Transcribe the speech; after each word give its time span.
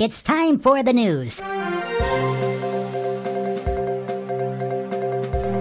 It's 0.00 0.22
time 0.22 0.58
for 0.58 0.82
the 0.82 0.94
news. 0.94 1.42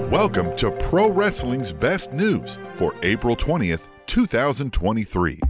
Welcome 0.10 0.56
to 0.56 0.72
Pro 0.80 1.10
Wrestling's 1.10 1.74
Best 1.74 2.14
News 2.14 2.58
for 2.76 2.96
April 3.02 3.36
20th, 3.36 3.90
2023. 4.06 5.42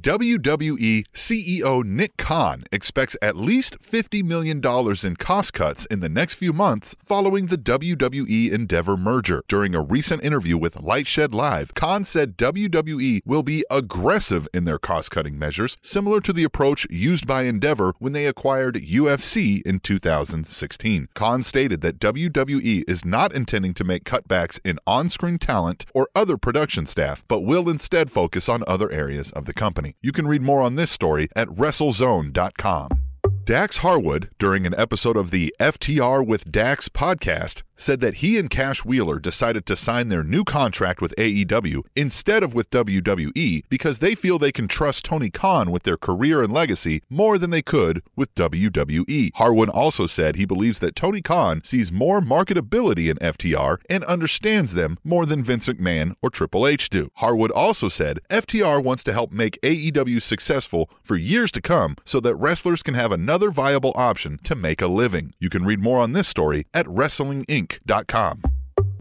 WWE 0.00 1.02
CEO 1.12 1.84
Nick 1.84 2.16
Khan 2.16 2.64
expects 2.72 3.18
at 3.20 3.36
least 3.36 3.78
$50 3.80 4.24
million 4.24 4.62
in 5.04 5.16
cost 5.16 5.52
cuts 5.52 5.84
in 5.86 6.00
the 6.00 6.08
next 6.08 6.34
few 6.34 6.54
months 6.54 6.96
following 7.02 7.46
the 7.46 7.58
WWE 7.58 8.50
Endeavor 8.50 8.96
merger. 8.96 9.42
During 9.46 9.74
a 9.74 9.82
recent 9.82 10.24
interview 10.24 10.56
with 10.56 10.76
Lightshed 10.76 11.34
Live, 11.34 11.74
Khan 11.74 12.04
said 12.04 12.38
WWE 12.38 13.20
will 13.26 13.42
be 13.42 13.62
aggressive 13.70 14.48
in 14.54 14.64
their 14.64 14.78
cost 14.78 15.10
cutting 15.10 15.38
measures, 15.38 15.76
similar 15.82 16.20
to 16.22 16.32
the 16.32 16.44
approach 16.44 16.86
used 16.88 17.26
by 17.26 17.42
Endeavor 17.42 17.92
when 17.98 18.14
they 18.14 18.24
acquired 18.24 18.76
UFC 18.76 19.60
in 19.66 19.80
2016. 19.80 21.08
Khan 21.14 21.42
stated 21.42 21.82
that 21.82 21.98
WWE 21.98 22.84
is 22.88 23.04
not 23.04 23.34
intending 23.34 23.74
to 23.74 23.84
make 23.84 24.04
cutbacks 24.04 24.60
in 24.64 24.78
on 24.86 25.10
screen 25.10 25.36
talent 25.36 25.84
or 25.92 26.08
other 26.14 26.38
production 26.38 26.86
staff, 26.86 27.22
but 27.28 27.40
will 27.40 27.68
instead 27.68 28.10
focus 28.10 28.48
on 28.48 28.64
other 28.66 28.90
areas 28.90 29.30
of 29.32 29.44
the 29.44 29.52
company. 29.52 29.89
You 30.00 30.12
can 30.12 30.26
read 30.28 30.42
more 30.42 30.62
on 30.62 30.76
this 30.76 30.90
story 30.90 31.28
at 31.34 31.48
WrestleZone.com. 31.48 32.99
Dax 33.44 33.78
Harwood, 33.78 34.30
during 34.38 34.66
an 34.66 34.74
episode 34.76 35.16
of 35.16 35.30
the 35.30 35.54
FTR 35.58 36.24
with 36.24 36.52
Dax 36.52 36.88
podcast, 36.88 37.62
said 37.74 38.00
that 38.00 38.16
he 38.16 38.38
and 38.38 38.50
Cash 38.50 38.84
Wheeler 38.84 39.18
decided 39.18 39.64
to 39.66 39.76
sign 39.76 40.08
their 40.08 40.22
new 40.22 40.44
contract 40.44 41.00
with 41.00 41.14
AEW 41.16 41.82
instead 41.96 42.42
of 42.42 42.54
with 42.54 42.68
WWE 42.70 43.64
because 43.70 43.98
they 43.98 44.14
feel 44.14 44.38
they 44.38 44.52
can 44.52 44.68
trust 44.68 45.06
Tony 45.06 45.30
Khan 45.30 45.70
with 45.70 45.84
their 45.84 45.96
career 45.96 46.42
and 46.42 46.52
legacy 46.52 47.02
more 47.08 47.38
than 47.38 47.50
they 47.50 47.62
could 47.62 48.02
with 48.14 48.34
WWE. 48.34 49.30
Harwood 49.34 49.70
also 49.70 50.06
said 50.06 50.36
he 50.36 50.44
believes 50.44 50.78
that 50.80 50.94
Tony 50.94 51.22
Khan 51.22 51.62
sees 51.64 51.90
more 51.90 52.20
marketability 52.20 53.10
in 53.10 53.16
FTR 53.16 53.78
and 53.88 54.04
understands 54.04 54.74
them 54.74 54.98
more 55.02 55.24
than 55.24 55.42
Vince 55.42 55.66
McMahon 55.66 56.14
or 56.20 56.28
Triple 56.28 56.66
H 56.66 56.90
do. 56.90 57.10
Harwood 57.16 57.50
also 57.50 57.88
said 57.88 58.20
FTR 58.28 58.84
wants 58.84 59.02
to 59.04 59.14
help 59.14 59.32
make 59.32 59.58
AEW 59.62 60.20
successful 60.20 60.90
for 61.02 61.16
years 61.16 61.50
to 61.52 61.62
come 61.62 61.96
so 62.04 62.20
that 62.20 62.34
wrestlers 62.34 62.82
can 62.82 62.94
have 62.94 63.10
another 63.30 63.52
viable 63.52 63.92
option 63.94 64.40
to 64.42 64.56
make 64.56 64.82
a 64.82 64.88
living. 64.88 65.32
You 65.38 65.48
can 65.50 65.64
read 65.64 65.78
more 65.78 66.00
on 66.00 66.14
this 66.14 66.26
story 66.26 66.64
at 66.74 66.88
Wrestling 66.88 67.44
Inc. 67.44 67.78
Inc.com. 67.86 68.49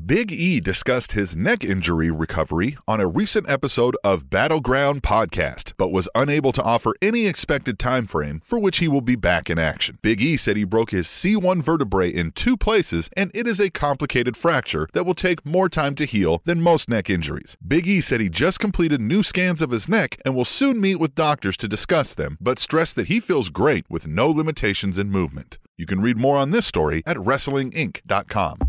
Big 0.09 0.31
E 0.31 0.59
discussed 0.59 1.11
his 1.11 1.35
neck 1.35 1.63
injury 1.63 2.09
recovery 2.09 2.75
on 2.87 2.99
a 2.99 3.05
recent 3.05 3.47
episode 3.47 3.95
of 4.03 4.27
Battleground 4.27 5.03
Podcast, 5.03 5.73
but 5.77 5.91
was 5.91 6.09
unable 6.15 6.51
to 6.51 6.63
offer 6.63 6.95
any 6.99 7.27
expected 7.27 7.77
time 7.77 8.07
frame 8.07 8.41
for 8.43 8.57
which 8.57 8.79
he 8.79 8.87
will 8.87 9.01
be 9.01 9.15
back 9.15 9.51
in 9.51 9.59
action. 9.59 9.99
Big 10.01 10.19
E 10.19 10.35
said 10.35 10.57
he 10.57 10.63
broke 10.63 10.89
his 10.89 11.05
C1 11.05 11.61
vertebrae 11.61 12.09
in 12.09 12.31
two 12.31 12.57
places, 12.57 13.07
and 13.15 13.29
it 13.35 13.45
is 13.45 13.59
a 13.59 13.69
complicated 13.69 14.35
fracture 14.35 14.89
that 14.93 15.05
will 15.05 15.13
take 15.13 15.45
more 15.45 15.69
time 15.69 15.93
to 15.93 16.05
heal 16.05 16.41
than 16.43 16.59
most 16.59 16.89
neck 16.89 17.07
injuries. 17.07 17.55
Big 17.67 17.87
E 17.87 18.01
said 18.01 18.19
he 18.19 18.29
just 18.29 18.59
completed 18.59 18.99
new 18.99 19.21
scans 19.21 19.61
of 19.61 19.69
his 19.69 19.87
neck 19.87 20.19
and 20.25 20.35
will 20.35 20.43
soon 20.43 20.81
meet 20.81 20.95
with 20.95 21.13
doctors 21.13 21.55
to 21.57 21.67
discuss 21.67 22.15
them, 22.15 22.35
but 22.41 22.57
stressed 22.57 22.95
that 22.95 23.09
he 23.09 23.19
feels 23.19 23.51
great 23.51 23.85
with 23.91 24.07
no 24.07 24.27
limitations 24.27 24.97
in 24.97 25.11
movement. 25.11 25.59
You 25.77 25.85
can 25.85 26.01
read 26.01 26.17
more 26.17 26.37
on 26.37 26.49
this 26.49 26.65
story 26.65 27.03
at 27.05 27.17
WrestlingInc.com. 27.17 28.68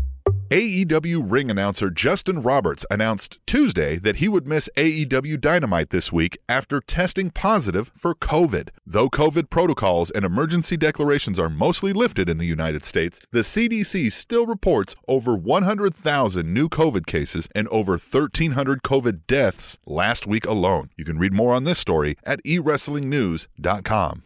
AEW 0.51 1.31
ring 1.31 1.49
announcer 1.49 1.89
Justin 1.89 2.41
Roberts 2.41 2.85
announced 2.91 3.39
Tuesday 3.47 3.97
that 3.99 4.17
he 4.17 4.27
would 4.27 4.49
miss 4.49 4.69
AEW 4.75 5.39
Dynamite 5.39 5.91
this 5.91 6.11
week 6.11 6.37
after 6.49 6.81
testing 6.81 7.29
positive 7.29 7.89
for 7.95 8.13
COVID. 8.13 8.67
Though 8.85 9.07
COVID 9.07 9.49
protocols 9.49 10.11
and 10.11 10.25
emergency 10.25 10.75
declarations 10.75 11.39
are 11.39 11.49
mostly 11.49 11.93
lifted 11.93 12.27
in 12.27 12.37
the 12.37 12.45
United 12.45 12.83
States, 12.83 13.21
the 13.31 13.43
CDC 13.43 14.11
still 14.11 14.45
reports 14.45 14.93
over 15.07 15.37
100,000 15.37 16.53
new 16.53 16.67
COVID 16.67 17.05
cases 17.05 17.47
and 17.55 17.69
over 17.69 17.93
1,300 17.93 18.83
COVID 18.83 19.21
deaths 19.27 19.79
last 19.85 20.27
week 20.27 20.45
alone. 20.45 20.89
You 20.97 21.05
can 21.05 21.17
read 21.17 21.31
more 21.31 21.53
on 21.53 21.63
this 21.63 21.79
story 21.79 22.17
at 22.25 22.43
eWrestlingNews.com. 22.43 24.21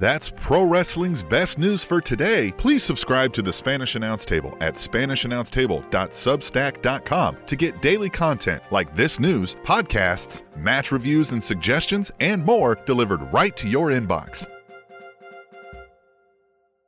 That's 0.00 0.30
pro 0.30 0.64
wrestling's 0.64 1.22
best 1.22 1.58
news 1.58 1.84
for 1.84 2.00
today. 2.00 2.52
Please 2.56 2.82
subscribe 2.82 3.34
to 3.34 3.42
the 3.42 3.52
Spanish 3.52 3.96
Announce 3.96 4.24
Table 4.24 4.56
at 4.62 4.76
SpanishAnnounceTable.substack.com 4.76 7.36
to 7.46 7.56
get 7.56 7.82
daily 7.82 8.08
content 8.08 8.62
like 8.70 8.96
this 8.96 9.20
news, 9.20 9.56
podcasts, 9.62 10.40
match 10.56 10.90
reviews 10.90 11.32
and 11.32 11.44
suggestions, 11.44 12.10
and 12.20 12.42
more 12.42 12.76
delivered 12.86 13.30
right 13.30 13.54
to 13.58 13.68
your 13.68 13.90
inbox. 13.90 14.48